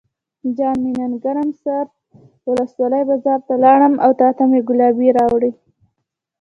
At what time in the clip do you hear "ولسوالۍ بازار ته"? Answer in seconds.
2.49-3.53